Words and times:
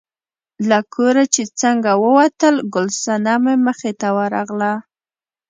له 0.69 0.79
کوره 0.93 1.23
چې 1.33 1.43
څنګه 1.61 1.91
ووتل، 2.03 2.55
ګل 2.73 2.87
صنمې 3.03 3.55
مخې 3.65 3.91
ته 3.99 4.07
ورغله. 4.17 4.73